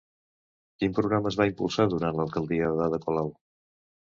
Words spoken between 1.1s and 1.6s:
es va